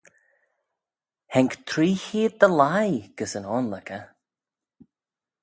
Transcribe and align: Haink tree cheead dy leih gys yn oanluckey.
Haink 1.33 1.53
tree 1.71 1.95
cheead 2.03 2.33
dy 2.41 2.49
leih 2.59 3.01
gys 3.17 3.33
yn 3.39 3.49
oanluckey. 3.55 4.03